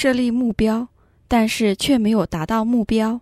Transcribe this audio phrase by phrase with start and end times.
[0.00, 0.86] 设立目标，
[1.26, 3.20] 但是却没有达到目标。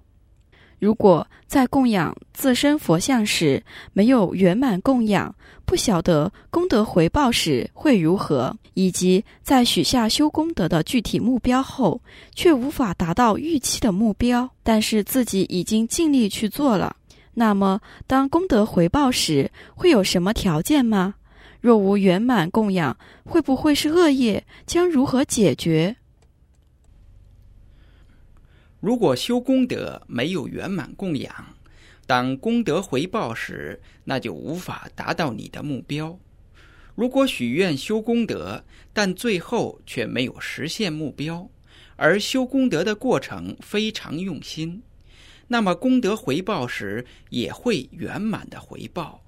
[0.78, 3.64] 如果在供养自身佛像时
[3.94, 5.34] 没有圆满供养，
[5.64, 11.98] 不晓得功德回报时会如何，以及在许下修功德的具体目标后，
[12.34, 16.94] 却无法达到预期的目标，但是自己已经尽力去做了，
[17.32, 21.14] 那么当功德回报时会有什么条件吗？
[21.58, 24.44] 若无圆满供养，会不会是恶业？
[24.66, 25.96] 将如何解决？
[28.80, 31.56] 如果修功德没有圆满供养，
[32.06, 36.18] 当功德回报时，那就无法达到你的目标。
[36.94, 41.50] 如果许愿修功德，但最后却没有实现目标，
[41.96, 44.82] 而修功德的过程非常用心，
[45.48, 49.22] 那么功德回报时也会圆满的回报，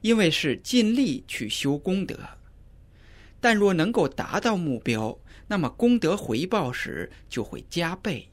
[0.00, 2.18] 因为是尽力去修功德。
[3.40, 8.28] 但若能够达到目标，那么功德回报时就会加倍。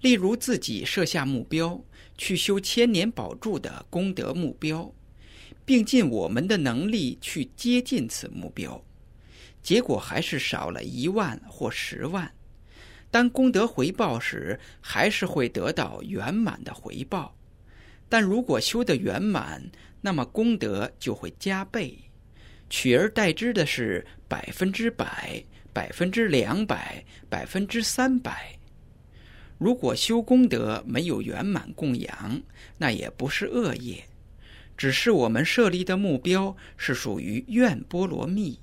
[0.00, 1.82] 例如，自己设下目标
[2.18, 4.92] 去修千年宝柱的功德目标，
[5.64, 8.84] 并尽我们的能力去接近此目标，
[9.62, 12.30] 结果还是少了一万或十万。
[13.10, 17.34] 当功德回报时，还是会得到圆满的回报。
[18.08, 19.64] 但如果修得圆满，
[20.00, 21.96] 那么功德就会加倍，
[22.68, 25.42] 取而代之的是百分之百、
[25.72, 28.58] 百分之两百、百分之三百。
[29.58, 32.42] 如果修功德没有圆满供养，
[32.78, 34.04] 那也不是恶业，
[34.76, 38.58] 只是我们设立的目标是属于愿波罗蜜。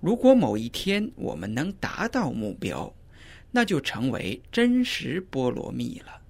[0.00, 2.94] 如果某一天我们能达到目标，
[3.50, 6.20] 那就成为真实波罗蜜了。